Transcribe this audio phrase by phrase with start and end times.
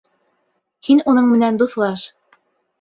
[0.87, 2.09] —Һин уның менән дуҫлаш.